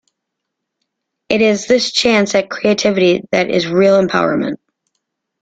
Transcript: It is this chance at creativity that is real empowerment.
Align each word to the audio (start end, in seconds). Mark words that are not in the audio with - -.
It 1.29 1.41
is 1.43 1.67
this 1.67 1.91
chance 1.91 2.33
at 2.33 2.49
creativity 2.49 3.21
that 3.31 3.51
is 3.51 3.67
real 3.67 4.01
empowerment. 4.03 4.55